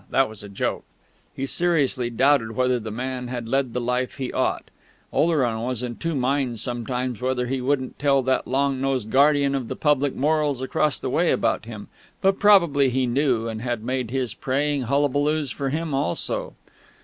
[0.09, 0.83] That was a joke!).
[1.35, 4.71] He seriously doubted whether the man had led the life he ought;
[5.13, 9.67] Oleron was in two minds sometimes whether he wouldn't tell that long nosed guardian of
[9.67, 11.87] the public morals across the way about him;
[12.19, 16.55] but probably he knew, and had made his praying hullabaloos for him also.